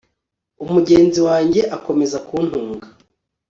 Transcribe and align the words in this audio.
umugenzi 0.63 1.19
wanjye 1.27 1.61
akomeza 1.77 2.17
kuntunga 2.27 2.87